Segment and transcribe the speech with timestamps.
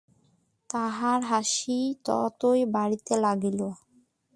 [0.69, 3.59] তাহার হাসিও ততই বাড়িতে লাগিল।